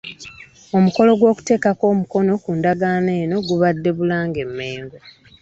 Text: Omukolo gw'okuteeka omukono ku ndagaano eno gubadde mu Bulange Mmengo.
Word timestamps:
Omukolo 0.77 1.11
gw'okuteeka 1.19 1.69
omukono 1.93 2.31
ku 2.43 2.51
ndagaano 2.59 3.11
eno 3.23 3.35
gubadde 3.47 3.89
mu 3.91 3.95
Bulange 3.97 4.41
Mmengo. 4.49 4.97